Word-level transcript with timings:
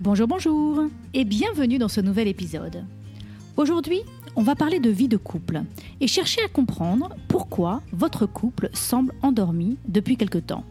Bonjour, 0.00 0.28
bonjour 0.28 0.84
et 1.12 1.24
bienvenue 1.24 1.78
dans 1.78 1.88
ce 1.88 2.00
nouvel 2.00 2.28
épisode. 2.28 2.84
Aujourd'hui, 3.56 4.02
on 4.36 4.44
va 4.44 4.54
parler 4.54 4.78
de 4.78 4.90
vie 4.90 5.08
de 5.08 5.16
couple 5.16 5.62
et 6.00 6.06
chercher 6.06 6.40
à 6.44 6.48
comprendre 6.48 7.16
pourquoi 7.26 7.82
votre 7.90 8.24
couple 8.24 8.70
semble 8.74 9.12
endormi 9.22 9.76
depuis 9.88 10.16
quelque 10.16 10.38
temps. 10.38 10.62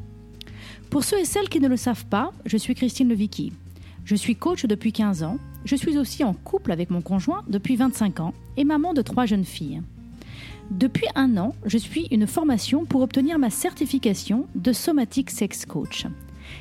Pour 0.90 1.03
ceux 1.03 1.20
et 1.20 1.26
celles 1.26 1.50
qui 1.50 1.59
ne 1.59 1.67
le 1.67 1.76
savent 1.76 2.05
pas, 2.05 2.31
je 2.45 2.55
suis 2.55 2.73
Christine 2.73 3.09
Levicky. 3.09 3.52
Je 4.05 4.16
suis 4.16 4.38
coach 4.38 4.66
depuis 4.66 4.94
15 4.94 5.23
ans, 5.23 5.39
je 5.66 5.75
suis 5.75 5.98
aussi 5.98 6.23
en 6.23 6.34
couple 6.34 6.72
avec 6.72 6.89
mon 6.89 7.02
conjoint 7.02 7.44
depuis 7.50 7.75
25 7.75 8.22
ans 8.22 8.34
et 8.55 8.64
maman 8.64 8.94
de 8.94 9.02
trois 9.02 9.25
jeunes 9.25 9.44
filles. 9.44 9.81
Depuis 10.72 11.08
un 11.16 11.36
an, 11.36 11.53
je 11.66 11.78
suis 11.78 12.08
une 12.12 12.28
formation 12.28 12.86
pour 12.86 13.02
obtenir 13.02 13.39
ma 13.39 13.50
certification 13.50 14.48
de 14.55 14.72
Somatic 14.72 15.31
Sex 15.31 15.66
Coach. 15.66 16.08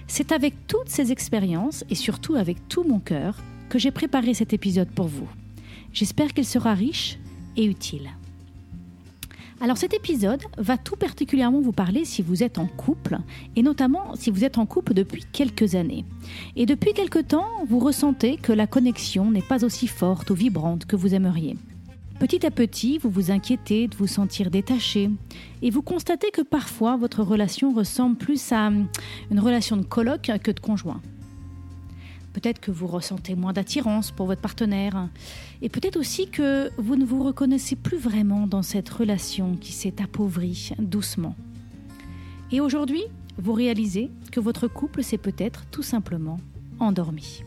C'est 0.07 0.33
avec 0.33 0.67
toutes 0.67 0.89
ces 0.89 1.13
expériences 1.13 1.85
et 1.91 1.95
surtout 1.95 2.35
avec 2.35 2.69
tout 2.69 2.85
mon 2.85 2.99
cœur 2.99 3.37
que 3.69 3.79
j'ai 3.79 3.91
préparé 3.91 4.35
cet 4.35 4.53
épisode 4.53 4.91
pour 4.91 5.09
vous. 5.09 5.29
J'espère 5.93 6.35
qu'il 6.35 6.47
sera 6.47 6.75
riche 6.75 7.19
et 7.57 7.65
utile. 7.65 8.11
Alors 9.61 9.79
cet 9.79 9.95
épisode 9.95 10.43
va 10.59 10.77
tout 10.77 10.97
particulièrement 10.97 11.63
vous 11.63 11.73
parler 11.73 12.05
si 12.05 12.21
vous 12.21 12.43
êtes 12.43 12.59
en 12.59 12.67
couple, 12.67 13.19
et 13.57 13.63
notamment 13.63 14.15
si 14.15 14.31
vous 14.31 14.45
êtes 14.45 14.59
en 14.59 14.67
couple 14.67 14.93
depuis 14.93 15.25
quelques 15.33 15.75
années. 15.75 16.05
Et 16.57 16.67
depuis 16.67 16.93
quelque 16.93 17.21
temps, 17.21 17.49
vous 17.67 17.79
ressentez 17.79 18.37
que 18.37 18.53
la 18.53 18.67
connexion 18.67 19.31
n'est 19.31 19.41
pas 19.41 19.65
aussi 19.65 19.87
forte 19.87 20.29
ou 20.29 20.35
vibrante 20.35 20.85
que 20.85 20.97
vous 20.97 21.15
aimeriez. 21.15 21.57
Petit 22.19 22.47
à 22.47 22.51
petit, 22.51 22.97
vous 22.97 23.11
vous 23.11 23.31
inquiétez 23.31 23.89
de 23.89 23.97
vous 23.97 24.07
sentir 24.07 24.51
détaché, 24.51 25.11
et 25.61 25.71
vous 25.71 25.83
constatez 25.83 26.31
que 26.31 26.41
parfois 26.41 26.97
votre 26.97 27.23
relation 27.23 27.75
ressemble 27.75 28.17
plus 28.17 28.53
à 28.53 28.69
une 28.69 29.39
relation 29.39 29.77
de 29.77 29.85
coloc 29.85 30.31
que 30.43 30.51
de 30.51 30.59
conjoint. 30.59 31.03
Peut-être 32.33 32.59
que 32.59 32.71
vous 32.71 32.87
ressentez 32.87 33.35
moins 33.35 33.53
d'attirance 33.53 34.11
pour 34.11 34.27
votre 34.27 34.41
partenaire. 34.41 35.09
Et 35.63 35.71
peut-être 35.71 35.97
aussi 35.99 36.29
que 36.29 36.71
vous 36.77 36.97
ne 36.97 37.05
vous 37.05 37.23
reconnaissez 37.23 37.77
plus 37.77 37.97
vraiment 37.97 38.47
dans 38.47 38.63
cette 38.63 38.89
relation 38.91 39.57
qui 39.57 39.73
s'est 39.73 40.03
appauvrie 40.03 40.73
doucement. 40.79 41.35
Et 42.53 42.61
aujourd'hui, 42.61 43.05
vous 43.39 43.53
réalisez 43.53 44.11
que 44.33 44.41
votre 44.41 44.69
couple 44.69 45.03
s'est 45.03 45.17
peut-être 45.17 45.65
tout 45.71 45.83
simplement 45.83 46.39
endormi. 46.79 47.43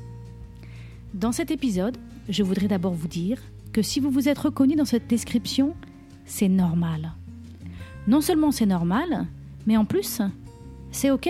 Dans 1.13 1.31
cet 1.31 1.51
épisode, 1.51 1.97
je 2.27 2.43
voudrais 2.43 2.67
d'abord 2.67 2.93
vous 2.93 3.07
dire 3.07 3.39
que 3.73 3.81
si 3.81 3.99
vous 3.99 4.09
vous 4.09 4.29
êtes 4.29 4.39
reconnu 4.39 4.75
dans 4.75 4.85
cette 4.85 5.07
description, 5.07 5.75
c'est 6.25 6.49
normal. 6.49 7.13
Non 8.07 8.21
seulement 8.21 8.51
c'est 8.51 8.65
normal, 8.65 9.27
mais 9.67 9.77
en 9.77 9.85
plus, 9.85 10.21
c'est 10.91 11.11
OK. 11.11 11.29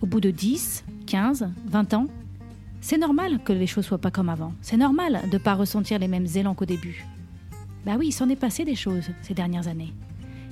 Au 0.00 0.06
bout 0.06 0.20
de 0.20 0.30
10, 0.30 0.84
15, 1.06 1.48
20 1.66 1.94
ans, 1.94 2.06
c'est 2.80 2.98
normal 2.98 3.40
que 3.42 3.52
les 3.52 3.66
choses 3.66 3.86
soient 3.86 3.98
pas 3.98 4.10
comme 4.10 4.28
avant. 4.28 4.52
C'est 4.62 4.76
normal 4.76 5.22
de 5.26 5.38
ne 5.38 5.42
pas 5.42 5.54
ressentir 5.54 5.98
les 5.98 6.08
mêmes 6.08 6.26
élans 6.34 6.54
qu'au 6.54 6.66
début. 6.66 7.04
Bah 7.84 7.96
oui, 7.98 8.08
il 8.08 8.12
s'en 8.12 8.28
est 8.28 8.36
passé 8.36 8.64
des 8.64 8.74
choses 8.74 9.08
ces 9.22 9.34
dernières 9.34 9.68
années. 9.68 9.92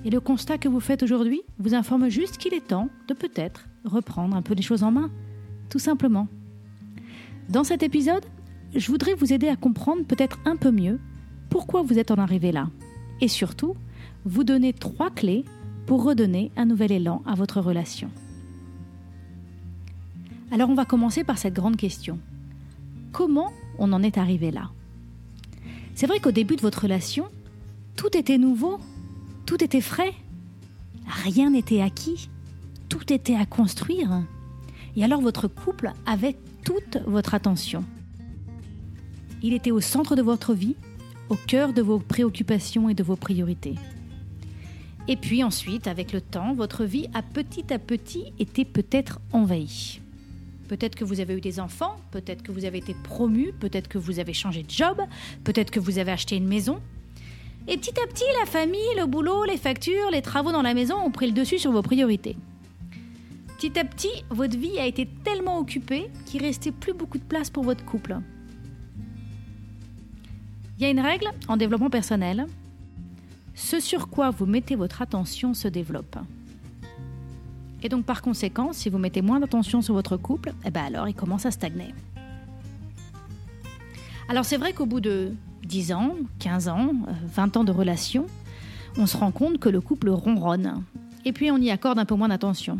Et 0.05 0.11
le 0.11 0.21
constat 0.21 0.59
que 0.59 0.69
vous 0.69 0.81
faites 0.81 1.03
aujourd'hui 1.03 1.43
vous 1.59 1.75
informe 1.75 2.09
juste 2.09 2.37
qu'il 2.39 2.55
est 2.55 2.67
temps 2.67 2.89
de 3.09 3.15
peut-être 3.15 3.67
reprendre 3.85 4.37
un 4.37 4.43
peu 4.43 4.55
les 4.55 4.63
choses 4.63 4.83
en 4.83 4.91
main. 4.91 5.11
Tout 5.71 5.79
simplement. 5.79 6.29
Dans 7.49 7.65
cet 7.65 7.83
épisode, 7.83 8.25
je 8.75 8.91
voudrais 8.91 9.15
vous 9.15 9.33
aider 9.33 9.49
à 9.49 9.57
comprendre 9.57 10.05
peut-être 10.05 10.39
un 10.45 10.57
peu 10.57 10.71
mieux 10.71 11.01
pourquoi 11.51 11.83
vous 11.83 11.99
êtes 11.99 12.11
en 12.11 12.17
arrivé 12.17 12.53
là. 12.53 12.69
Et 13.21 13.29
surtout, 13.29 13.77
vous 14.25 14.45
donner 14.45 14.73
trois 14.73 15.11
clés 15.11 15.45
pour 15.87 16.03
redonner 16.03 16.51
un 16.57 16.65
nouvel 16.65 16.93
élan 16.93 17.23
à 17.27 17.35
votre 17.35 17.61
relation. 17.61 18.11
Alors 20.51 20.71
on 20.71 20.75
va 20.75 20.85
commencer 20.85 21.25
par 21.25 21.39
cette 21.39 21.55
grande 21.55 21.77
question. 21.77 22.19
Comment 23.13 23.53
on 23.79 23.93
en 23.93 24.03
est 24.03 24.19
arrivé 24.19 24.51
là? 24.51 24.71
C'est 25.95 26.07
vrai 26.07 26.19
qu'au 26.19 26.33
début 26.33 26.57
de 26.57 26.61
votre 26.61 26.83
relation, 26.83 27.27
tout 27.97 28.17
était 28.17 28.39
nouveau, 28.39 28.79
tout 29.47 29.63
était 29.63 29.81
frais, 29.81 30.13
rien 31.07 31.51
n'était 31.51 31.81
acquis, 31.81 32.29
tout 32.89 33.13
était 33.13 33.37
à 33.37 33.47
construire. 33.47 34.25
Et 34.97 35.05
alors 35.05 35.21
votre 35.21 35.49
couple 35.49 35.93
avait 36.07 36.37
toute 36.65 36.99
votre 37.07 37.35
attention. 37.35 37.85
Il 39.47 39.53
était 39.53 39.73
au 39.73 39.83
centre 39.83 40.17
de 40.17 40.23
votre 40.23 40.55
vie, 40.55 40.75
au 41.29 41.35
cœur 41.35 41.75
de 41.75 41.83
vos 41.83 41.99
préoccupations 41.99 42.89
et 42.89 42.95
de 42.95 43.03
vos 43.03 43.15
priorités. 43.15 43.75
Et 45.07 45.19
puis 45.19 45.45
ensuite, 45.45 45.87
avec 45.87 46.15
le 46.15 46.23
temps, 46.23 46.55
votre 46.55 46.85
vie 46.85 47.09
a 47.13 47.21
petit 47.21 47.71
à 47.71 47.79
petit 47.79 48.33
été 48.39 48.65
peut-être 48.65 49.21
envahie. 49.33 50.01
Peut-être 50.67 50.95
que 50.95 51.05
vous 51.05 51.21
avez 51.21 51.35
eu 51.35 51.43
des 51.43 51.61
enfants, 51.61 51.97
peut-être 52.11 52.43
que 52.43 52.53
vous 52.53 52.65
avez 52.65 52.79
été 52.79 52.97
promu, 53.05 53.53
peut-être 53.61 53.87
que 53.87 53.99
vous 53.99 54.19
avez 54.19 54.33
changé 54.33 54.63
de 54.63 54.71
job, 54.71 54.99
peut-être 55.45 55.71
que 55.71 55.79
vous 55.79 55.99
avez 55.99 56.13
acheté 56.13 56.37
une 56.37 56.49
maison. 56.49 56.81
Et 57.69 57.77
petit 57.77 58.01
à 58.01 58.07
petit, 58.07 58.25
la 58.41 58.47
famille, 58.47 58.81
le 58.97 59.05
boulot, 59.05 59.45
les 59.45 59.59
factures, 59.59 60.11
les 60.11 60.23
travaux 60.23 60.53
dans 60.53 60.63
la 60.63 60.73
maison 60.73 60.97
ont 60.97 61.11
pris 61.11 61.27
le 61.27 61.33
dessus 61.33 61.59
sur 61.59 61.71
vos 61.71 61.83
priorités. 61.83 62.39
Petit 63.59 63.79
à 63.79 63.85
petit, 63.85 64.25
votre 64.31 64.57
vie 64.57 64.79
a 64.79 64.87
été 64.87 65.07
tellement 65.23 65.59
occupée 65.59 66.09
qu'il 66.25 66.41
restait 66.41 66.73
plus 66.73 66.95
beaucoup 66.95 67.19
de 67.19 67.25
place 67.25 67.51
pour 67.51 67.65
votre 67.65 67.85
couple. 67.85 68.17
Il 70.77 70.83
y 70.83 70.87
a 70.87 70.91
une 70.91 71.01
règle 71.01 71.29
en 71.47 71.57
développement 71.57 71.91
personnel. 71.91 72.47
Ce 73.55 73.79
sur 73.79 74.09
quoi 74.09 74.31
vous 74.31 74.45
mettez 74.45 74.75
votre 74.75 75.03
attention 75.03 75.55
se 75.55 75.69
développe. 75.69 76.17
Et 77.83 77.89
donc 77.89 78.05
par 78.05 78.23
conséquent, 78.23 78.73
si 78.73 78.89
vous 78.89 78.99
mettez 78.99 79.23
moins 79.23 79.39
d'attention 79.39 79.83
sur 79.83 79.95
votre 79.95 80.17
couple, 80.17 80.53
eh 80.65 80.71
ben 80.71 80.85
alors 80.85 81.09
il 81.09 81.15
commence 81.15 81.47
à 81.47 81.53
stagner. 81.53 81.95
Alors 84.29 84.45
c'est 84.45 84.57
vrai 84.57 84.73
qu'au 84.73 84.87
bout 84.87 85.01
de 85.01 85.33
10 85.65 85.93
ans, 85.93 86.17
15 86.41 86.69
ans, 86.69 86.93
20 87.35 87.57
ans 87.57 87.65
de 87.65 87.71
relation, 87.71 88.27
on 88.97 89.07
se 89.07 89.17
rend 89.17 89.31
compte 89.31 89.59
que 89.59 89.69
le 89.69 89.81
couple 89.81 90.09
ronronne. 90.09 90.83
Et 91.25 91.33
puis 91.33 91.53
on 91.53 91.59
y 91.59 91.71
accorde 91.71 92.01
un 92.01 92.05
peu 92.05 92.17
moins 92.17 92.29
d'attention. 92.29 92.79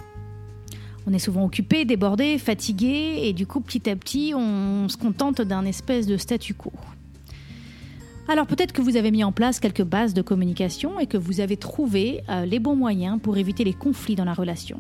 On 1.07 1.13
est 1.13 1.19
souvent 1.21 1.45
occupé, 1.45 1.85
débordé, 1.85 2.39
fatigué, 2.39 3.21
et 3.23 3.33
du 3.33 3.47
coup 3.47 3.61
petit 3.61 3.89
à 3.89 3.95
petit 3.95 4.33
on 4.35 4.89
se 4.89 4.97
contente 4.97 5.43
d'un 5.43 5.65
espèce 5.65 6.07
de 6.07 6.17
statu 6.17 6.55
quo. 6.55 6.73
Alors 8.27 8.47
peut-être 8.47 8.73
que 8.73 8.81
vous 8.81 8.97
avez 8.97 9.11
mis 9.11 9.23
en 9.23 9.33
place 9.33 9.61
quelques 9.61 9.83
bases 9.83 10.15
de 10.15 10.23
communication 10.23 10.99
et 10.99 11.07
que 11.07 11.19
vous 11.19 11.41
avez 11.41 11.59
trouvé 11.59 12.23
euh, 12.31 12.47
les 12.47 12.59
bons 12.59 12.75
moyens 12.75 13.21
pour 13.23 13.37
éviter 13.37 13.65
les 13.65 13.75
conflits 13.75 14.15
dans 14.15 14.25
la 14.25 14.33
relation. 14.33 14.79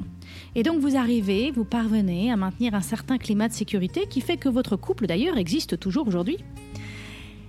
Et 0.55 0.63
donc 0.63 0.81
vous 0.81 0.97
arrivez, 0.97 1.51
vous 1.51 1.67
parvenez 1.67 2.33
à 2.33 2.37
maintenir 2.37 2.75
un 2.75 2.81
certain 2.81 3.19
climat 3.19 3.49
de 3.49 3.53
sécurité 3.53 4.07
qui 4.09 4.23
fait 4.23 4.39
que 4.39 4.49
votre 4.49 4.77
couple 4.77 5.07
d'ailleurs 5.07 5.37
existe 5.37 5.79
toujours 5.79 6.09
aujourd'hui. 6.09 6.39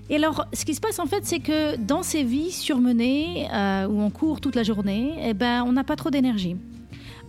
Et 0.09 0.17
alors, 0.17 0.45
ce 0.53 0.65
qui 0.65 0.75
se 0.75 0.81
passe 0.81 0.99
en 0.99 1.05
fait, 1.05 1.25
c'est 1.25 1.39
que 1.39 1.77
dans 1.77 2.03
ces 2.03 2.23
vies 2.23 2.51
surmenées 2.51 3.47
euh, 3.53 3.87
où 3.87 4.01
on 4.01 4.09
court 4.09 4.41
toute 4.41 4.55
la 4.55 4.63
journée, 4.63 5.13
eh 5.23 5.33
ben, 5.33 5.63
on 5.65 5.71
n'a 5.71 5.85
pas 5.85 5.95
trop 5.95 6.09
d'énergie. 6.09 6.57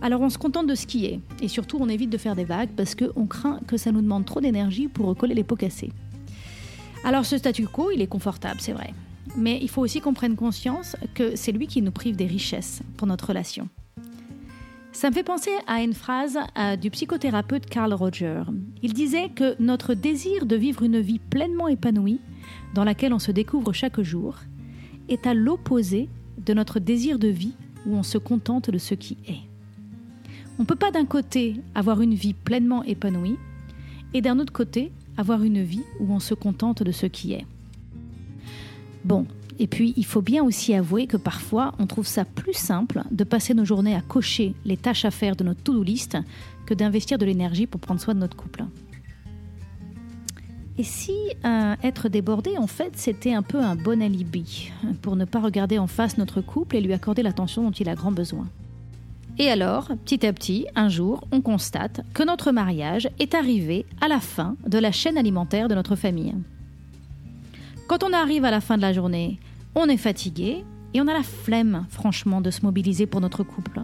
Alors 0.01 0.19
on 0.19 0.29
se 0.29 0.37
contente 0.37 0.67
de 0.67 0.75
skier 0.75 1.21
et 1.41 1.47
surtout 1.47 1.77
on 1.79 1.87
évite 1.87 2.09
de 2.09 2.17
faire 2.17 2.35
des 2.35 2.43
vagues 2.43 2.69
parce 2.75 2.95
qu'on 2.95 3.25
craint 3.27 3.61
que 3.65 3.77
ça 3.77 3.93
nous 3.93 4.01
demande 4.01 4.25
trop 4.25 4.41
d'énergie 4.41 4.89
pour 4.89 5.07
recoller 5.07 5.33
les 5.33 5.45
pots 5.45 5.55
cassés. 5.55 5.89
Alors 7.03 7.25
ce 7.25 7.37
statu 7.37 7.67
quo, 7.67 7.91
il 7.91 8.01
est 8.01 8.07
confortable, 8.07 8.59
c'est 8.59 8.73
vrai. 8.73 8.93
Mais 9.35 9.59
il 9.61 9.69
faut 9.69 9.81
aussi 9.81 10.01
qu'on 10.01 10.13
prenne 10.13 10.35
conscience 10.35 10.95
que 11.13 11.35
c'est 11.35 11.51
lui 11.51 11.67
qui 11.67 11.81
nous 11.81 11.91
prive 11.91 12.15
des 12.15 12.25
richesses 12.25 12.81
pour 12.97 13.07
notre 13.07 13.27
relation. 13.27 13.69
Ça 14.91 15.09
me 15.09 15.13
fait 15.13 15.23
penser 15.23 15.51
à 15.67 15.83
une 15.83 15.93
phrase 15.93 16.39
euh, 16.57 16.75
du 16.75 16.89
psychothérapeute 16.89 17.67
Carl 17.67 17.93
Roger. 17.93 18.41
Il 18.81 18.93
disait 18.93 19.29
que 19.29 19.55
notre 19.61 19.93
désir 19.93 20.47
de 20.47 20.55
vivre 20.55 20.81
une 20.81 20.99
vie 20.99 21.19
pleinement 21.19 21.67
épanouie, 21.67 22.19
dans 22.73 22.83
laquelle 22.83 23.13
on 23.13 23.19
se 23.19 23.31
découvre 23.31 23.73
chaque 23.73 24.01
jour, 24.01 24.37
est 25.07 25.27
à 25.27 25.35
l'opposé 25.35 26.09
de 26.43 26.53
notre 26.55 26.79
désir 26.79 27.19
de 27.19 27.27
vie 27.27 27.53
où 27.85 27.95
on 27.95 28.01
se 28.01 28.17
contente 28.17 28.71
de 28.71 28.77
ce 28.79 28.95
qui 28.95 29.17
est. 29.27 29.41
On 30.57 30.63
ne 30.63 30.67
peut 30.67 30.75
pas 30.75 30.89
d'un 30.89 31.05
côté 31.05 31.61
avoir 31.75 32.01
une 32.01 32.15
vie 32.15 32.33
pleinement 32.33 32.83
épanouie 32.83 33.37
et 34.15 34.21
d'un 34.21 34.39
autre 34.39 34.53
côté 34.53 34.91
avoir 35.17 35.43
une 35.43 35.63
vie 35.63 35.83
où 35.99 36.13
on 36.13 36.19
se 36.19 36.33
contente 36.33 36.83
de 36.83 36.91
ce 36.91 37.05
qui 37.05 37.33
est. 37.33 37.45
Bon, 39.03 39.25
et 39.59 39.67
puis 39.67 39.93
il 39.97 40.05
faut 40.05 40.21
bien 40.21 40.43
aussi 40.43 40.73
avouer 40.73 41.07
que 41.07 41.17
parfois 41.17 41.73
on 41.79 41.87
trouve 41.87 42.07
ça 42.07 42.25
plus 42.25 42.53
simple 42.53 43.03
de 43.11 43.23
passer 43.23 43.53
nos 43.53 43.65
journées 43.65 43.95
à 43.95 44.01
cocher 44.01 44.53
les 44.65 44.77
tâches 44.77 45.05
à 45.05 45.11
faire 45.11 45.35
de 45.35 45.43
notre 45.43 45.61
to-do 45.63 45.83
list 45.83 46.17
que 46.65 46.73
d'investir 46.73 47.17
de 47.17 47.25
l'énergie 47.25 47.67
pour 47.67 47.81
prendre 47.81 47.99
soin 47.99 48.13
de 48.13 48.19
notre 48.19 48.37
couple. 48.37 48.65
Et 50.77 50.83
si 50.83 51.15
euh, 51.43 51.75
être 51.81 52.07
débordé, 52.07 52.55
en 52.57 52.67
fait, 52.67 52.91
c'était 52.97 53.33
un 53.33 53.41
peu 53.41 53.59
un 53.59 53.75
bon 53.75 53.99
alibi 54.01 54.71
pour 55.01 55.15
ne 55.15 55.25
pas 55.25 55.39
regarder 55.39 55.79
en 55.79 55.87
face 55.87 56.19
notre 56.19 56.41
couple 56.41 56.75
et 56.75 56.81
lui 56.81 56.93
accorder 56.93 57.23
l'attention 57.23 57.63
dont 57.63 57.71
il 57.71 57.89
a 57.89 57.95
grand 57.95 58.11
besoin? 58.11 58.47
Et 59.39 59.51
alors, 59.51 59.89
petit 60.03 60.25
à 60.25 60.33
petit, 60.33 60.65
un 60.75 60.89
jour, 60.89 61.27
on 61.31 61.41
constate 61.41 62.01
que 62.13 62.23
notre 62.23 62.51
mariage 62.51 63.07
est 63.19 63.35
arrivé 63.35 63.85
à 64.01 64.07
la 64.07 64.19
fin 64.19 64.55
de 64.65 64.79
la 64.79 64.91
chaîne 64.91 65.17
alimentaire 65.17 65.67
de 65.67 65.75
notre 65.75 65.95
famille. 65.95 66.33
Quand 67.87 68.03
on 68.03 68.13
arrive 68.13 68.45
à 68.45 68.51
la 68.51 68.61
fin 68.61 68.77
de 68.77 68.81
la 68.81 68.93
journée, 68.93 69.39
on 69.75 69.89
est 69.89 69.97
fatigué 69.97 70.63
et 70.95 71.01
on 71.01 71.07
a 71.07 71.13
la 71.13 71.21
flemme, 71.21 71.85
franchement, 71.89 72.41
de 72.41 72.49
se 72.49 72.63
mobiliser 72.63 73.05
pour 73.05 73.21
notre 73.21 73.43
couple. 73.43 73.81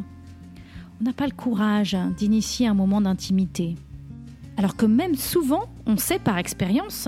On 1.00 1.03
n'a 1.03 1.13
pas 1.13 1.27
le 1.27 1.33
courage 1.33 1.95
d'initier 2.17 2.65
un 2.67 2.73
moment 2.73 3.01
d'intimité. 3.01 3.75
Alors 4.57 4.75
que 4.75 4.88
même 4.88 5.15
souvent, 5.15 5.65
on 5.85 5.97
sait 5.97 6.19
par 6.19 6.39
expérience 6.39 7.07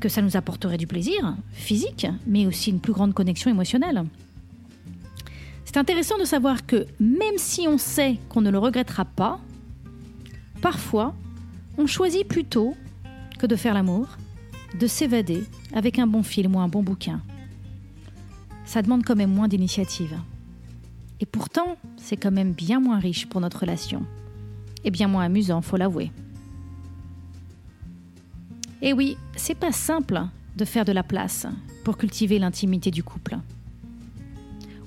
que 0.00 0.10
ça 0.10 0.20
nous 0.20 0.36
apporterait 0.36 0.76
du 0.76 0.86
plaisir 0.86 1.34
physique, 1.52 2.06
mais 2.26 2.46
aussi 2.46 2.70
une 2.70 2.80
plus 2.80 2.92
grande 2.92 3.14
connexion 3.14 3.50
émotionnelle. 3.50 4.04
C'est 5.76 5.80
intéressant 5.80 6.16
de 6.16 6.24
savoir 6.24 6.64
que 6.64 6.86
même 6.98 7.36
si 7.36 7.68
on 7.68 7.76
sait 7.76 8.16
qu'on 8.30 8.40
ne 8.40 8.48
le 8.48 8.58
regrettera 8.58 9.04
pas, 9.04 9.38
parfois, 10.62 11.14
on 11.76 11.86
choisit 11.86 12.26
plutôt 12.26 12.74
que 13.38 13.44
de 13.44 13.56
faire 13.56 13.74
l'amour, 13.74 14.08
de 14.80 14.86
s'évader 14.86 15.44
avec 15.74 15.98
un 15.98 16.06
bon 16.06 16.22
film 16.22 16.56
ou 16.56 16.60
un 16.60 16.68
bon 16.68 16.82
bouquin. 16.82 17.20
Ça 18.64 18.80
demande 18.80 19.04
quand 19.04 19.16
même 19.16 19.34
moins 19.34 19.48
d'initiative. 19.48 20.18
Et 21.20 21.26
pourtant, 21.26 21.76
c'est 21.98 22.16
quand 22.16 22.32
même 22.32 22.52
bien 22.52 22.80
moins 22.80 22.98
riche 22.98 23.26
pour 23.26 23.42
notre 23.42 23.60
relation. 23.60 24.06
Et 24.82 24.90
bien 24.90 25.08
moins 25.08 25.24
amusant, 25.24 25.60
faut 25.60 25.76
l'avouer. 25.76 26.10
Et 28.80 28.94
oui, 28.94 29.18
c'est 29.36 29.54
pas 29.54 29.72
simple 29.72 30.22
de 30.56 30.64
faire 30.64 30.86
de 30.86 30.92
la 30.92 31.02
place 31.02 31.46
pour 31.84 31.98
cultiver 31.98 32.38
l'intimité 32.38 32.90
du 32.90 33.02
couple. 33.02 33.36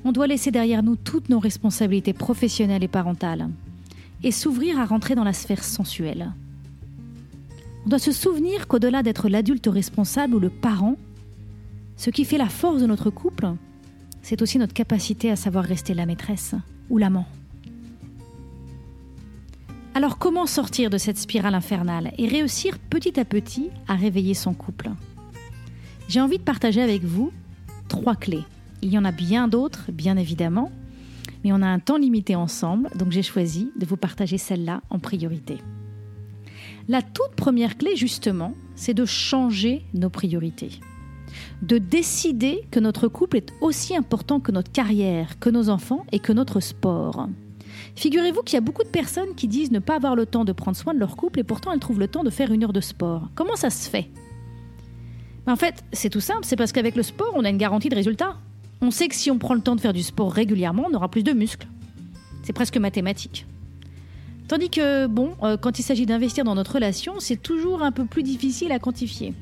On 0.06 0.12
doit 0.12 0.28
laisser 0.28 0.52
derrière 0.52 0.84
nous 0.84 0.96
toutes 0.96 1.30
nos 1.30 1.40
responsabilités 1.40 2.14
professionnelles 2.14 2.84
et 2.84 2.88
parentales 2.88 3.50
et 4.24 4.32
s'ouvrir 4.32 4.80
à 4.80 4.86
rentrer 4.86 5.16
dans 5.16 5.24
la 5.24 5.34
sphère 5.34 5.64
sensuelle. 5.64 6.32
On 7.86 7.90
doit 7.90 8.00
se 8.00 8.12
souvenir 8.12 8.68
qu'au-delà 8.68 9.04
d'être 9.04 9.30
l'adulte 9.30 9.68
responsable 9.68 10.36
ou 10.36 10.40
le 10.40 10.50
parent, 10.50 10.98
ce 11.98 12.10
qui 12.10 12.26
fait 12.26 12.38
la 12.38 12.50
force 12.50 12.82
de 12.82 12.88
notre 12.88 13.10
couple, 13.10 13.54
c'est 14.22 14.42
aussi 14.42 14.58
notre 14.58 14.74
capacité 14.74 15.32
à 15.32 15.36
savoir 15.36 15.64
rester 15.66 15.94
la 15.94 16.06
maîtresse 16.06 16.56
ou 16.90 16.98
l'amant. 16.98 17.28
Alors 19.96 20.18
comment 20.18 20.46
sortir 20.46 20.90
de 20.90 20.98
cette 20.98 21.18
spirale 21.18 21.56
infernale 21.56 22.14
et 22.18 22.28
réussir 22.28 22.78
petit 22.80 23.20
à 23.20 23.26
petit 23.26 23.70
à 23.88 23.96
réveiller 23.96 24.34
son 24.34 24.54
couple? 24.54 24.92
J'ai 26.08 26.22
envie 26.22 26.38
de 26.38 26.44
partager 26.44 26.82
avec 26.82 27.04
vous 27.04 27.32
trois 27.88 28.16
clés. 28.16 28.44
Il 28.82 28.90
y 28.90 28.98
en 28.98 29.06
a 29.06 29.12
bien 29.12 29.48
d'autres, 29.48 29.92
bien 29.92 30.18
évidemment, 30.18 30.72
mais 31.44 31.52
on 31.52 31.62
a 31.62 31.68
un 31.68 31.80
temps 31.80 31.98
limité 31.98 32.36
ensemble, 32.36 32.90
donc 32.96 33.12
j'ai 33.12 33.24
choisi 33.24 33.72
de 33.78 33.86
vous 33.86 33.98
partager 33.98 34.38
celle-là 34.38 34.82
en 34.90 35.00
priorité. 35.00 35.58
La 36.88 37.02
toute 37.02 37.36
première 37.36 37.78
clé, 37.78 37.96
justement, 37.96 38.54
c'est 38.76 38.94
de 38.94 39.06
changer 39.06 39.84
nos 39.94 40.10
priorités. 40.10 40.72
De 41.62 41.78
décider 41.78 42.66
que 42.72 42.80
notre 42.80 43.08
couple 43.08 43.38
est 43.38 43.54
aussi 43.62 43.96
important 43.96 44.40
que 44.40 44.52
notre 44.52 44.72
carrière, 44.72 45.40
que 45.40 45.50
nos 45.50 45.70
enfants 45.70 46.06
et 46.12 46.20
que 46.20 46.34
notre 46.34 46.60
sport. 46.60 47.28
Figurez-vous 47.96 48.42
qu'il 48.42 48.56
y 48.56 48.58
a 48.58 48.62
beaucoup 48.62 48.84
de 48.84 48.90
personnes 48.90 49.36
qui 49.36 49.48
disent 49.48 49.72
ne 49.72 49.80
pas 49.80 49.96
avoir 49.96 50.16
le 50.16 50.26
temps 50.26 50.46
de 50.46 50.52
prendre 50.52 50.78
soin 50.78 50.94
de 50.94 51.00
leur 51.00 51.16
couple 51.16 51.40
et 51.40 51.44
pourtant 51.44 51.72
elles 51.72 51.80
trouvent 51.80 52.00
le 52.00 52.08
temps 52.08 52.24
de 52.24 52.30
faire 52.30 52.52
une 52.52 52.64
heure 52.64 52.74
de 52.74 52.82
sport. 52.82 53.30
Comment 53.36 53.56
ça 53.56 53.70
se 53.70 53.90
fait? 53.90 54.10
Ben, 55.46 55.54
En 55.54 55.58
fait, 55.58 55.84
c'est 55.94 56.10
tout 56.10 56.22
simple, 56.22 56.42
c'est 56.44 56.56
parce 56.56 56.72
qu'avec 56.72 56.96
le 56.96 57.04
sport, 57.04 57.34
on 57.36 57.46
a 57.46 57.50
une 57.50 57.58
garantie 57.58 57.90
de 57.90 57.96
résultat. 57.96 58.38
On 58.82 58.92
sait 58.92 59.08
que 59.08 59.16
si 59.16 59.30
on 59.30 59.38
prend 59.38 59.54
le 59.54 59.62
temps 59.62 59.76
de 59.76 59.82
faire 59.82 59.94
du 59.94 60.04
sport 60.04 60.32
régulièrement, 60.32 60.88
on 60.90 60.94
aura 60.94 61.10
plus 61.10 61.24
de 61.24 61.34
muscles. 61.34 61.68
C'est 62.44 62.54
presque 62.54 62.78
mathématique. 62.78 63.46
Tandis 64.48 64.70
que, 64.70 65.06
bon, 65.06 65.36
euh, 65.44 65.58
quand 65.58 65.78
il 65.78 65.84
s'agit 65.84 66.06
d'investir 66.06 66.44
dans 66.44 66.56
notre 66.56 66.76
relation, 66.76 67.20
c'est 67.20 67.42
toujours 67.42 67.84
un 67.84 67.92
peu 67.92 68.06
plus 68.06 68.24
difficile 68.24 68.72
à 68.72 68.80
quantifier. 68.80 69.34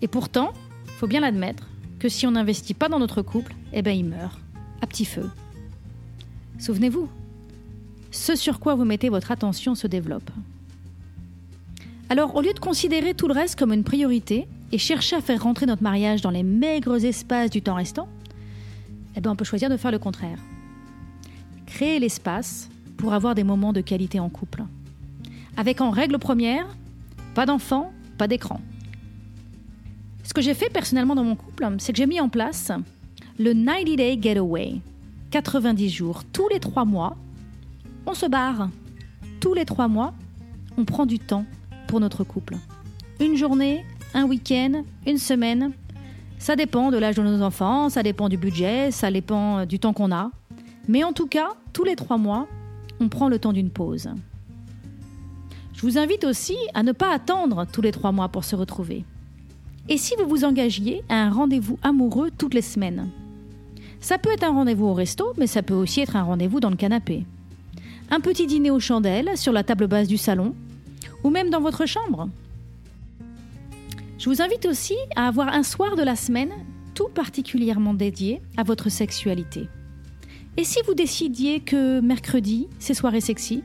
Et 0.00 0.08
pourtant, 0.08 0.52
faut 0.98 1.06
bien 1.06 1.20
l'admettre, 1.20 1.68
que 1.98 2.08
si 2.08 2.26
on 2.26 2.30
n'investit 2.30 2.74
pas 2.74 2.88
dans 2.88 2.98
notre 2.98 3.22
couple, 3.22 3.54
eh 3.72 3.82
ben 3.82 3.96
il 3.96 4.04
meurt, 4.04 4.38
à 4.80 4.86
petit 4.86 5.04
feu. 5.04 5.28
Souvenez-vous, 6.58 7.08
ce 8.10 8.34
sur 8.36 8.60
quoi 8.60 8.74
vous 8.74 8.84
mettez 8.84 9.08
votre 9.08 9.30
attention 9.32 9.74
se 9.74 9.86
développe. 9.86 10.30
Alors, 12.08 12.36
au 12.36 12.40
lieu 12.40 12.52
de 12.52 12.60
considérer 12.60 13.14
tout 13.14 13.28
le 13.28 13.34
reste 13.34 13.58
comme 13.58 13.72
une 13.72 13.84
priorité 13.84 14.46
et 14.72 14.78
chercher 14.78 15.16
à 15.16 15.20
faire 15.20 15.42
rentrer 15.42 15.66
notre 15.66 15.82
mariage 15.82 16.22
dans 16.22 16.30
les 16.30 16.42
maigres 16.42 17.04
espaces 17.04 17.50
du 17.50 17.62
temps 17.62 17.74
restant, 17.74 18.08
eh 19.16 19.20
bien, 19.20 19.30
on 19.30 19.36
peut 19.36 19.44
choisir 19.44 19.70
de 19.70 19.76
faire 19.76 19.90
le 19.90 19.98
contraire. 19.98 20.38
Créer 21.66 21.98
l'espace 21.98 22.68
pour 22.96 23.12
avoir 23.12 23.34
des 23.34 23.44
moments 23.44 23.72
de 23.72 23.80
qualité 23.80 24.20
en 24.20 24.28
couple. 24.28 24.64
Avec 25.56 25.80
en 25.80 25.90
règle 25.90 26.18
première, 26.18 26.66
pas 27.34 27.46
d'enfants, 27.46 27.92
pas 28.18 28.28
d'écran. 28.28 28.60
Ce 30.22 30.34
que 30.34 30.40
j'ai 30.40 30.54
fait 30.54 30.70
personnellement 30.70 31.14
dans 31.14 31.24
mon 31.24 31.36
couple, 31.36 31.66
c'est 31.78 31.92
que 31.92 31.98
j'ai 31.98 32.06
mis 32.06 32.20
en 32.20 32.28
place 32.28 32.72
le 33.38 33.52
90 33.52 33.96
Day 33.96 34.18
Getaway, 34.20 34.80
90 35.30 35.90
jours, 35.90 36.24
tous 36.32 36.48
les 36.48 36.60
trois 36.60 36.84
mois, 36.84 37.16
on 38.06 38.14
se 38.14 38.26
barre. 38.26 38.70
Tous 39.40 39.54
les 39.54 39.64
trois 39.64 39.88
mois, 39.88 40.14
on 40.78 40.84
prend 40.84 41.06
du 41.06 41.18
temps 41.18 41.44
pour 41.86 42.00
notre 42.00 42.24
couple. 42.24 42.56
Une 43.20 43.36
journée, 43.36 43.84
un 44.16 44.24
week-end, 44.24 44.82
une 45.06 45.18
semaine. 45.18 45.72
Ça 46.38 46.56
dépend 46.56 46.90
de 46.90 46.96
l'âge 46.96 47.16
de 47.16 47.22
nos 47.22 47.42
enfants, 47.42 47.90
ça 47.90 48.02
dépend 48.02 48.28
du 48.28 48.38
budget, 48.38 48.90
ça 48.90 49.10
dépend 49.10 49.58
euh, 49.58 49.64
du 49.66 49.78
temps 49.78 49.92
qu'on 49.92 50.10
a. 50.10 50.30
Mais 50.88 51.04
en 51.04 51.12
tout 51.12 51.26
cas, 51.26 51.50
tous 51.72 51.84
les 51.84 51.96
trois 51.96 52.16
mois, 52.16 52.48
on 52.98 53.08
prend 53.08 53.28
le 53.28 53.38
temps 53.38 53.52
d'une 53.52 53.70
pause. 53.70 54.08
Je 55.74 55.82
vous 55.82 55.98
invite 55.98 56.24
aussi 56.24 56.56
à 56.72 56.82
ne 56.82 56.92
pas 56.92 57.12
attendre 57.12 57.66
tous 57.70 57.82
les 57.82 57.92
trois 57.92 58.10
mois 58.10 58.28
pour 58.28 58.44
se 58.44 58.56
retrouver. 58.56 59.04
Et 59.88 59.98
si 59.98 60.14
vous 60.18 60.28
vous 60.28 60.44
engagiez 60.44 61.02
à 61.10 61.16
un 61.16 61.30
rendez-vous 61.30 61.78
amoureux 61.82 62.30
toutes 62.36 62.54
les 62.54 62.62
semaines? 62.62 63.10
Ça 64.00 64.16
peut 64.16 64.32
être 64.32 64.44
un 64.44 64.52
rendez-vous 64.52 64.86
au 64.86 64.94
resto, 64.94 65.34
mais 65.36 65.46
ça 65.46 65.62
peut 65.62 65.74
aussi 65.74 66.00
être 66.00 66.16
un 66.16 66.22
rendez-vous 66.22 66.60
dans 66.60 66.70
le 66.70 66.76
canapé. 66.76 67.24
Un 68.10 68.20
petit 68.20 68.46
dîner 68.46 68.70
aux 68.70 68.80
chandelles 68.80 69.36
sur 69.36 69.52
la 69.52 69.62
table 69.62 69.86
basse 69.86 70.08
du 70.08 70.16
salon, 70.16 70.54
ou 71.22 71.28
même 71.28 71.50
dans 71.50 71.60
votre 71.60 71.84
chambre. 71.84 72.28
Je 74.26 74.30
vous 74.32 74.42
invite 74.42 74.66
aussi 74.66 74.96
à 75.14 75.28
avoir 75.28 75.46
un 75.46 75.62
soir 75.62 75.94
de 75.94 76.02
la 76.02 76.16
semaine 76.16 76.50
tout 76.96 77.06
particulièrement 77.06 77.94
dédié 77.94 78.42
à 78.56 78.64
votre 78.64 78.88
sexualité. 78.88 79.68
Et 80.56 80.64
si 80.64 80.80
vous 80.84 80.94
décidiez 80.94 81.60
que 81.60 82.00
mercredi, 82.00 82.66
c'est 82.80 82.92
soirée 82.92 83.20
sexy, 83.20 83.62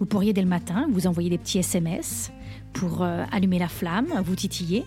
vous 0.00 0.04
pourriez 0.04 0.32
dès 0.32 0.42
le 0.42 0.48
matin 0.48 0.88
vous 0.90 1.06
envoyer 1.06 1.30
des 1.30 1.38
petits 1.38 1.58
SMS 1.58 2.32
pour 2.72 3.04
euh, 3.04 3.24
allumer 3.30 3.60
la 3.60 3.68
flamme, 3.68 4.20
vous 4.24 4.34
titiller, 4.34 4.84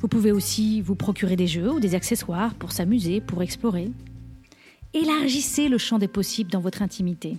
vous 0.00 0.08
pouvez 0.08 0.32
aussi 0.32 0.80
vous 0.80 0.96
procurer 0.96 1.36
des 1.36 1.46
jeux 1.46 1.70
ou 1.70 1.78
des 1.78 1.94
accessoires 1.94 2.54
pour 2.54 2.72
s'amuser, 2.72 3.20
pour 3.20 3.40
explorer. 3.44 3.88
Élargissez 4.94 5.68
le 5.68 5.78
champ 5.78 6.00
des 6.00 6.08
possibles 6.08 6.50
dans 6.50 6.58
votre 6.58 6.82
intimité. 6.82 7.36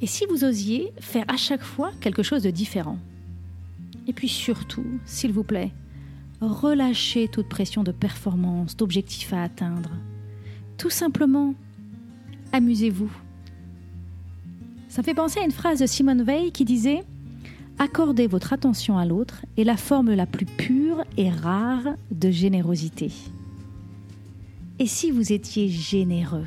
Et 0.00 0.08
si 0.08 0.26
vous 0.26 0.42
osiez 0.42 0.92
faire 0.98 1.24
à 1.28 1.36
chaque 1.36 1.62
fois 1.62 1.92
quelque 2.00 2.24
chose 2.24 2.42
de 2.42 2.50
différent? 2.50 2.98
Et 4.06 4.12
puis 4.12 4.28
surtout, 4.28 4.86
s'il 5.04 5.32
vous 5.32 5.44
plaît, 5.44 5.72
relâchez 6.40 7.28
toute 7.28 7.48
pression 7.48 7.82
de 7.82 7.92
performance, 7.92 8.76
d'objectifs 8.76 9.32
à 9.32 9.42
atteindre. 9.42 9.90
Tout 10.76 10.90
simplement, 10.90 11.54
amusez-vous. 12.52 13.10
Ça 14.88 15.02
fait 15.02 15.14
penser 15.14 15.40
à 15.40 15.44
une 15.44 15.50
phrase 15.50 15.80
de 15.80 15.86
Simone 15.86 16.22
Veil 16.22 16.52
qui 16.52 16.64
disait 16.64 17.04
Accorder 17.78 18.28
votre 18.28 18.52
attention 18.52 18.98
à 18.98 19.04
l'autre 19.04 19.44
est 19.56 19.64
la 19.64 19.76
forme 19.76 20.14
la 20.14 20.26
plus 20.26 20.46
pure 20.46 21.04
et 21.16 21.28
rare 21.30 21.96
de 22.12 22.30
générosité. 22.30 23.10
Et 24.78 24.86
si 24.86 25.10
vous 25.10 25.32
étiez 25.32 25.68
généreux 25.68 26.46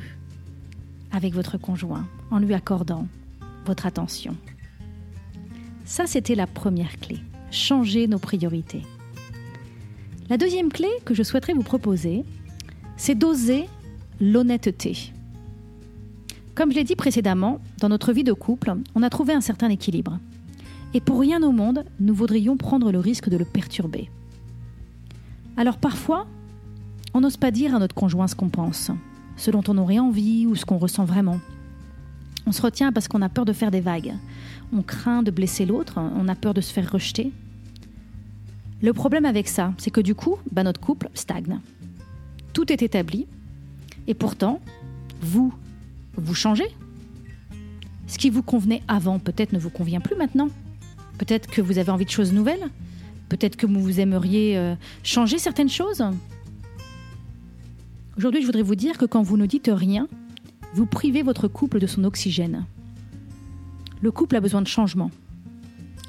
avec 1.12 1.34
votre 1.34 1.58
conjoint 1.58 2.06
en 2.30 2.38
lui 2.38 2.54
accordant 2.54 3.06
votre 3.66 3.84
attention? 3.84 4.36
Ça, 5.84 6.06
c'était 6.06 6.34
la 6.34 6.46
première 6.46 6.98
clé. 6.98 7.18
Changer 7.50 8.08
nos 8.08 8.18
priorités. 8.18 8.82
La 10.28 10.36
deuxième 10.36 10.70
clé 10.70 10.88
que 11.04 11.14
je 11.14 11.22
souhaiterais 11.22 11.54
vous 11.54 11.62
proposer, 11.62 12.24
c'est 12.96 13.14
d'oser 13.14 13.66
l'honnêteté. 14.20 15.12
Comme 16.54 16.70
je 16.70 16.76
l'ai 16.76 16.84
dit 16.84 16.96
précédemment, 16.96 17.60
dans 17.78 17.88
notre 17.88 18.12
vie 18.12 18.24
de 18.24 18.32
couple, 18.32 18.74
on 18.94 19.02
a 19.02 19.10
trouvé 19.10 19.32
un 19.32 19.40
certain 19.40 19.70
équilibre 19.70 20.18
et 20.94 21.00
pour 21.00 21.20
rien 21.20 21.42
au 21.42 21.52
monde, 21.52 21.84
nous 22.00 22.14
voudrions 22.14 22.56
prendre 22.56 22.90
le 22.90 22.98
risque 22.98 23.28
de 23.28 23.36
le 23.36 23.44
perturber. 23.44 24.10
Alors 25.56 25.76
parfois, 25.76 26.26
on 27.14 27.20
n'ose 27.20 27.36
pas 27.36 27.50
dire 27.50 27.74
à 27.74 27.78
notre 27.78 27.94
conjoint 27.94 28.26
ce 28.26 28.34
qu'on 28.34 28.48
pense, 28.48 28.90
ce 29.36 29.50
dont 29.50 29.62
on 29.68 29.78
aurait 29.78 29.98
envie 29.98 30.46
ou 30.46 30.54
ce 30.54 30.64
qu'on 30.64 30.78
ressent 30.78 31.04
vraiment. 31.04 31.40
On 32.48 32.52
se 32.52 32.62
retient 32.62 32.92
parce 32.92 33.08
qu'on 33.08 33.20
a 33.20 33.28
peur 33.28 33.44
de 33.44 33.52
faire 33.52 33.70
des 33.70 33.82
vagues. 33.82 34.14
On 34.72 34.80
craint 34.80 35.22
de 35.22 35.30
blesser 35.30 35.66
l'autre, 35.66 35.98
on 35.98 36.28
a 36.28 36.34
peur 36.34 36.54
de 36.54 36.62
se 36.62 36.72
faire 36.72 36.90
rejeter. 36.90 37.30
Le 38.80 38.94
problème 38.94 39.26
avec 39.26 39.48
ça, 39.48 39.74
c'est 39.76 39.90
que 39.90 40.00
du 40.00 40.14
coup, 40.14 40.36
bah, 40.50 40.62
notre 40.62 40.80
couple 40.80 41.10
stagne. 41.12 41.60
Tout 42.54 42.72
est 42.72 42.80
établi, 42.80 43.26
et 44.06 44.14
pourtant, 44.14 44.62
vous, 45.20 45.52
vous 46.16 46.34
changez. 46.34 46.64
Ce 48.06 48.16
qui 48.16 48.30
vous 48.30 48.42
convenait 48.42 48.82
avant 48.88 49.18
peut-être 49.18 49.52
ne 49.52 49.58
vous 49.58 49.68
convient 49.68 50.00
plus 50.00 50.16
maintenant. 50.16 50.48
Peut-être 51.18 51.50
que 51.50 51.60
vous 51.60 51.76
avez 51.76 51.90
envie 51.90 52.06
de 52.06 52.10
choses 52.10 52.32
nouvelles. 52.32 52.70
Peut-être 53.28 53.56
que 53.56 53.66
vous 53.66 54.00
aimeriez 54.00 54.56
euh, 54.56 54.74
changer 55.02 55.36
certaines 55.36 55.68
choses. 55.68 56.02
Aujourd'hui, 58.16 58.40
je 58.40 58.46
voudrais 58.46 58.62
vous 58.62 58.74
dire 58.74 58.96
que 58.96 59.04
quand 59.04 59.20
vous 59.20 59.36
ne 59.36 59.44
dites 59.44 59.70
rien, 59.70 60.08
vous 60.74 60.86
privez 60.86 61.22
votre 61.22 61.48
couple 61.48 61.78
de 61.78 61.86
son 61.86 62.04
oxygène. 62.04 62.66
Le 64.00 64.10
couple 64.10 64.36
a 64.36 64.40
besoin 64.40 64.62
de 64.62 64.66
changement. 64.66 65.10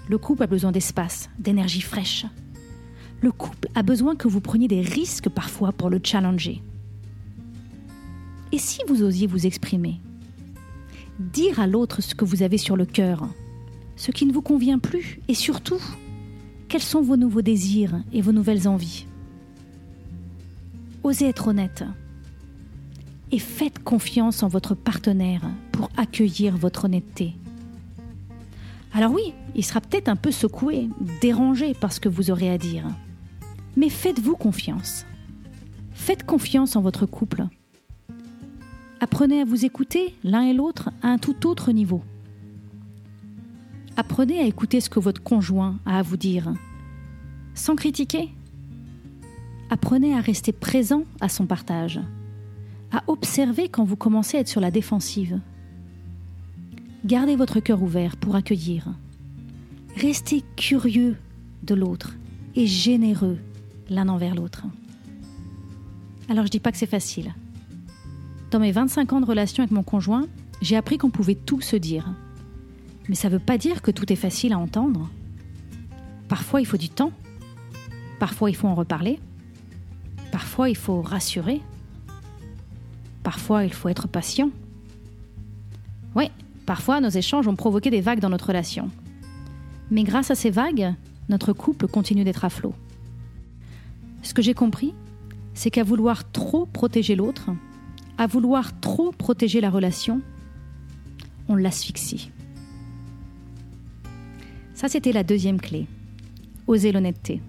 Le 0.08 0.18
couple 0.18 0.44
a 0.44 0.48
besoin 0.48 0.72
d'espace, 0.72 1.30
d'énergie 1.40 1.82
fraîche. 1.82 2.26
Le 3.22 3.32
couple 3.32 3.70
a 3.76 3.84
besoin 3.84 4.16
que 4.16 4.28
vous 4.28 4.42
preniez 4.42 4.68
des 4.68 4.82
risques 4.82 5.30
parfois 5.30 5.72
pour 5.72 5.90
le 5.90 6.00
challenger. 6.04 6.62
Et 8.52 8.58
si 8.58 8.80
vous 8.88 9.04
osiez 9.04 9.28
vous 9.28 9.46
exprimer 9.46 10.00
Dire 11.20 11.60
à 11.60 11.68
l'autre 11.68 12.02
ce 12.02 12.16
que 12.16 12.26
vous 12.26 12.44
avez 12.44 12.58
sur 12.58 12.78
le 12.78 12.86
cœur, 12.86 13.28
ce 13.98 14.12
qui 14.12 14.26
ne 14.26 14.32
vous 14.32 14.42
convient 14.42 14.80
plus, 14.80 15.20
et 15.28 15.34
surtout, 15.34 15.82
quels 16.70 16.82
sont 16.82 17.02
vos 17.02 17.18
nouveaux 17.18 17.42
désirs 17.42 18.02
et 18.14 18.22
vos 18.22 18.32
nouvelles 18.32 18.68
envies? 18.68 19.06
Osez 21.04 21.26
être 21.26 21.50
honnête 21.50 21.84
et 23.32 23.40
faites 23.40 23.84
confiance 23.84 24.44
en 24.44 24.48
votre 24.48 24.76
partenaire 24.76 25.42
pour 25.72 25.90
accueillir 25.98 26.58
votre 26.58 26.86
honnêteté. 26.86 27.36
Alors 28.94 29.14
oui, 29.14 29.34
il 29.56 29.64
sera 29.64 29.82
peut-être 29.82 30.10
un 30.10 30.16
peu 30.16 30.32
secoué, 30.32 30.90
dérangé 31.22 31.74
par 31.74 31.94
ce 31.94 32.00
que 32.00 32.10
vous 32.10 32.32
aurez 32.32 32.50
à 32.50 32.58
dire. 32.58 32.86
Mais 33.76 33.90
faites-vous 33.90 34.36
confiance. 34.36 35.06
Faites 35.94 36.26
confiance 36.26 36.76
en 36.76 36.82
votre 36.82 37.06
couple. 37.06 37.46
Apprenez 39.00 39.42
à 39.42 39.46
vous 39.46 39.64
écouter 39.64 40.16
l'un 40.24 40.44
et 40.44 40.54
l'autre 40.54 40.90
à 41.02 41.10
un 41.10 41.18
tout 41.18 41.48
autre 41.48 41.72
niveau. 41.72 42.04
Apprenez 43.96 44.40
à 44.40 44.46
écouter 44.46 44.82
ce 44.82 44.90
que 44.90 45.00
votre 45.00 45.22
conjoint 45.22 45.78
a 45.86 46.00
à 46.00 46.02
vous 46.02 46.18
dire, 46.18 46.54
sans 47.54 47.76
critiquer. 47.76 48.30
Apprenez 49.70 50.16
à 50.16 50.22
rester 50.22 50.52
présent 50.52 51.04
à 51.22 51.30
son 51.30 51.46
partage 51.46 52.00
à 52.92 53.04
observer 53.08 53.70
quand 53.70 53.84
vous 53.84 53.96
commencez 53.96 54.38
à 54.38 54.40
être 54.42 54.48
sur 54.48 54.62
la 54.62 54.72
défensive. 54.72 55.40
Gardez 57.06 57.36
votre 57.36 57.60
cœur 57.60 57.82
ouvert 57.82 58.18
pour 58.18 58.36
accueillir. 58.36 58.88
Restez 59.96 60.44
curieux 60.56 61.18
de 61.64 61.76
l'autre 61.76 62.16
et 62.56 62.68
généreux 62.68 63.38
l'un 63.90 64.10
envers 64.10 64.36
l'autre. 64.36 64.66
Alors 66.30 66.46
je 66.46 66.52
dis 66.52 66.60
pas 66.60 66.72
que 66.72 66.78
c'est 66.78 66.86
facile. 66.86 67.34
Dans 68.52 68.60
mes 68.60 68.72
25 68.72 69.14
ans 69.14 69.22
de 69.22 69.26
relation 69.26 69.64
avec 69.64 69.72
mon 69.72 69.84
conjoint, 69.84 70.28
j'ai 70.62 70.76
appris 70.76 70.98
qu'on 70.98 71.10
pouvait 71.10 71.36
tout 71.36 71.62
se 71.62 71.76
dire. 71.76 72.14
Mais 73.08 73.16
ça 73.16 73.30
ne 73.30 73.34
veut 73.34 73.40
pas 73.40 73.58
dire 73.58 73.82
que 73.82 73.92
tout 73.92 74.12
est 74.12 74.18
facile 74.18 74.54
à 74.54 74.60
entendre. 74.60 75.10
Parfois 76.28 76.62
il 76.62 76.66
faut 76.66 76.78
du 76.78 76.90
temps. 76.90 77.12
Parfois 78.20 78.50
il 78.50 78.56
faut 78.56 78.68
en 78.68 78.76
reparler. 78.76 79.20
Parfois 80.32 80.70
il 80.70 80.76
faut 80.76 81.02
rassurer. 81.02 81.62
Parfois, 83.24 83.66
il 83.66 83.74
faut 83.74 83.90
être 83.90 84.08
patient. 84.08 84.50
Oui, 86.16 86.32
parfois, 86.66 87.02
nos 87.02 87.10
échanges 87.10 87.48
ont 87.48 87.56
provoqué 87.56 87.90
des 87.90 88.02
vagues 88.02 88.20
dans 88.20 88.30
notre 88.30 88.48
relation. 88.48 88.90
Mais 89.92 90.04
grâce 90.04 90.32
à 90.32 90.36
ces 90.36 90.50
vagues, 90.50 90.94
notre 91.30 91.54
couple 91.54 91.88
continue 91.88 92.24
d'être 92.24 92.46
à 92.46 92.50
flot. 92.50 92.74
Ce 94.22 94.34
que 94.34 94.42
j'ai 94.42 94.54
compris, 94.54 94.94
c'est 95.54 95.72
qu'à 95.72 95.84
vouloir 95.84 96.30
trop 96.32 96.66
protéger 96.66 97.16
l'autre, 97.16 97.50
à 98.18 98.28
vouloir 98.28 98.80
trop 98.80 99.12
protéger 99.12 99.62
la 99.62 99.70
relation, 99.70 100.22
on 101.48 101.56
l'asphyxie. 101.56 102.32
Ça, 104.74 104.88
c'était 104.88 105.12
la 105.12 105.24
deuxième 105.24 105.60
clé. 105.60 105.88
Oser 106.68 106.92
l'honnêteté. 106.92 107.42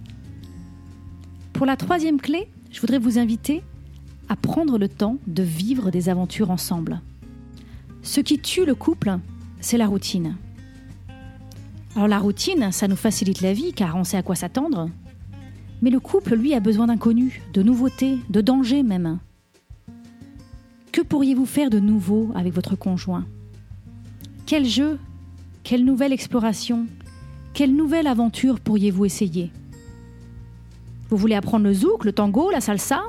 Pour 1.52 1.66
la 1.66 1.76
troisième 1.76 2.20
clé, 2.20 2.48
je 2.72 2.80
voudrais 2.80 2.98
vous 2.98 3.18
inviter 3.18 3.62
à 4.30 4.36
prendre 4.36 4.78
le 4.78 4.88
temps 4.88 5.18
de 5.26 5.42
vivre 5.42 5.90
des 5.90 6.08
aventures 6.08 6.52
ensemble. 6.52 7.02
Ce 8.02 8.20
qui 8.20 8.38
tue 8.38 8.64
le 8.64 8.76
couple, 8.76 9.18
c'est 9.60 9.76
la 9.76 9.88
routine. 9.88 10.36
Alors 11.96 12.06
la 12.06 12.20
routine, 12.20 12.70
ça 12.70 12.86
nous 12.86 12.96
facilite 12.96 13.40
la 13.40 13.52
vie 13.52 13.72
car 13.72 13.96
on 13.96 14.04
sait 14.04 14.16
à 14.16 14.22
quoi 14.22 14.36
s'attendre. 14.36 14.88
Mais 15.82 15.90
le 15.90 15.98
couple, 15.98 16.36
lui, 16.36 16.54
a 16.54 16.60
besoin 16.60 16.86
d'inconnus, 16.86 17.40
de 17.52 17.64
nouveautés, 17.64 18.18
de 18.30 18.40
dangers 18.40 18.84
même. 18.84 19.18
Que 20.92 21.00
pourriez-vous 21.00 21.46
faire 21.46 21.68
de 21.68 21.80
nouveau 21.80 22.30
avec 22.36 22.54
votre 22.54 22.76
conjoint? 22.76 23.26
Quel 24.46 24.64
jeu 24.64 25.00
Quelle 25.64 25.84
nouvelle 25.84 26.12
exploration 26.12 26.86
Quelle 27.52 27.74
nouvelle 27.74 28.06
aventure 28.06 28.60
pourriez-vous 28.60 29.06
essayer? 29.06 29.50
Vous 31.08 31.16
voulez 31.16 31.34
apprendre 31.34 31.64
le 31.64 31.74
zouk, 31.74 32.04
le 32.04 32.12
tango, 32.12 32.52
la 32.52 32.60
salsa? 32.60 33.02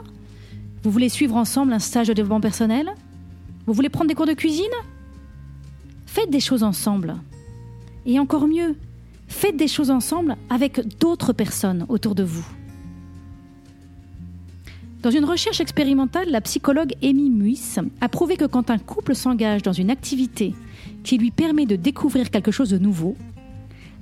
Vous 0.83 0.91
voulez 0.91 1.09
suivre 1.09 1.35
ensemble 1.35 1.73
un 1.73 1.79
stage 1.79 2.07
de 2.07 2.13
développement 2.13 2.41
personnel? 2.41 2.91
Vous 3.67 3.73
voulez 3.73 3.89
prendre 3.89 4.07
des 4.07 4.15
cours 4.15 4.25
de 4.25 4.33
cuisine? 4.33 4.65
Faites 6.07 6.29
des 6.29 6.39
choses 6.39 6.63
ensemble. 6.63 7.15
Et 8.05 8.19
encore 8.19 8.47
mieux, 8.47 8.75
faites 9.27 9.55
des 9.55 9.67
choses 9.67 9.91
ensemble 9.91 10.35
avec 10.49 10.97
d'autres 10.97 11.33
personnes 11.33 11.85
autour 11.87 12.15
de 12.15 12.23
vous. 12.23 12.45
Dans 15.03 15.11
une 15.11 15.25
recherche 15.25 15.61
expérimentale, 15.61 16.29
la 16.29 16.41
psychologue 16.41 16.93
Amy 17.03 17.29
Muis 17.29 17.77
a 18.01 18.09
prouvé 18.09 18.37
que 18.37 18.45
quand 18.45 18.69
un 18.69 18.77
couple 18.77 19.15
s'engage 19.15 19.63
dans 19.63 19.73
une 19.73 19.89
activité 19.89 20.53
qui 21.03 21.17
lui 21.17 21.31
permet 21.31 21.65
de 21.65 21.75
découvrir 21.75 22.29
quelque 22.29 22.51
chose 22.51 22.69
de 22.69 22.77
nouveau, 22.77 23.15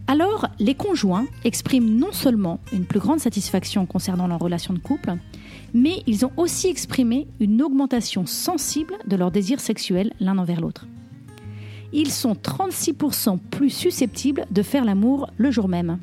alors 0.07 0.47
les 0.59 0.75
conjoints 0.75 1.25
expriment 1.43 1.97
non 1.97 2.11
seulement 2.11 2.59
une 2.73 2.85
plus 2.85 2.99
grande 2.99 3.19
satisfaction 3.19 3.85
concernant 3.85 4.27
leur 4.27 4.39
relation 4.39 4.73
de 4.73 4.79
couple, 4.79 5.13
mais 5.73 6.03
ils 6.07 6.25
ont 6.25 6.31
aussi 6.37 6.67
exprimé 6.67 7.27
une 7.39 7.61
augmentation 7.61 8.25
sensible 8.25 8.95
de 9.07 9.15
leur 9.15 9.31
désir 9.31 9.59
sexuel 9.59 10.13
l'un 10.19 10.37
envers 10.37 10.61
l'autre. 10.61 10.87
Ils 11.91 12.11
sont 12.11 12.33
36% 12.33 13.39
plus 13.39 13.69
susceptibles 13.69 14.45
de 14.51 14.61
faire 14.61 14.85
l'amour 14.85 15.29
le 15.37 15.51
jour 15.51 15.67
même. 15.67 15.99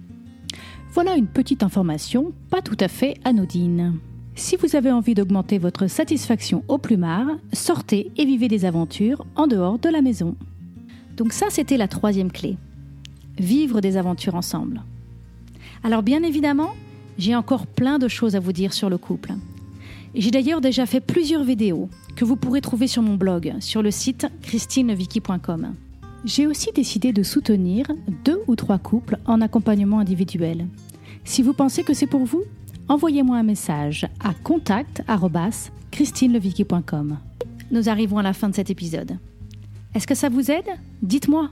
Voilà 0.92 1.16
une 1.16 1.26
petite 1.26 1.62
information 1.62 2.32
pas 2.50 2.62
tout 2.62 2.76
à 2.80 2.88
fait 2.88 3.14
anodine. 3.24 3.98
Si 4.34 4.56
vous 4.56 4.76
avez 4.76 4.90
envie 4.90 5.14
d'augmenter 5.14 5.58
votre 5.58 5.86
satisfaction 5.86 6.62
au 6.68 6.78
plumard, 6.78 7.26
sortez 7.52 8.10
et 8.16 8.24
vivez 8.24 8.48
des 8.48 8.64
aventures 8.64 9.24
en 9.34 9.46
dehors 9.46 9.78
de 9.78 9.88
la 9.88 10.02
maison. 10.02 10.36
Donc 11.16 11.32
ça, 11.32 11.46
c'était 11.50 11.78
la 11.78 11.88
troisième 11.88 12.30
clé. 12.30 12.58
Vivre 13.38 13.80
des 13.80 13.96
aventures 13.96 14.34
ensemble. 14.34 14.82
Alors 15.82 16.02
bien 16.02 16.22
évidemment, 16.22 16.74
j'ai 17.18 17.34
encore 17.34 17.66
plein 17.66 17.98
de 17.98 18.08
choses 18.08 18.36
à 18.36 18.40
vous 18.40 18.52
dire 18.52 18.72
sur 18.72 18.90
le 18.90 18.98
couple. 18.98 19.34
J'ai 20.14 20.30
d'ailleurs 20.30 20.60
déjà 20.60 20.86
fait 20.86 21.00
plusieurs 21.00 21.44
vidéos 21.44 21.88
que 22.14 22.24
vous 22.24 22.36
pourrez 22.36 22.60
trouver 22.60 22.86
sur 22.86 23.02
mon 23.02 23.16
blog, 23.16 23.54
sur 23.60 23.82
le 23.82 23.90
site 23.90 24.26
christineviki.com. 24.42 25.74
J'ai 26.24 26.46
aussi 26.46 26.70
décidé 26.74 27.12
de 27.12 27.22
soutenir 27.22 27.86
deux 28.24 28.40
ou 28.46 28.56
trois 28.56 28.78
couples 28.78 29.18
en 29.26 29.40
accompagnement 29.40 29.98
individuel. 29.98 30.66
Si 31.24 31.42
vous 31.42 31.52
pensez 31.52 31.82
que 31.82 31.94
c'est 31.94 32.06
pour 32.06 32.24
vous, 32.24 32.42
envoyez-moi 32.88 33.36
un 33.36 33.42
message 33.42 34.06
à 34.20 34.32
contact@christineleviki.com. 34.32 37.18
Nous 37.70 37.88
arrivons 37.88 38.18
à 38.18 38.22
la 38.22 38.32
fin 38.32 38.48
de 38.48 38.54
cet 38.54 38.70
épisode. 38.70 39.18
Est-ce 39.94 40.06
que 40.06 40.14
ça 40.14 40.28
vous 40.28 40.50
aide? 40.50 40.68
Dites-moi. 41.02 41.50